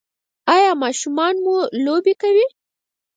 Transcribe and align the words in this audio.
ایا 0.55 0.71
ماشومان 0.83 1.33
مو 1.43 1.55
لوبې 1.85 2.13
کوي؟ 2.21 2.45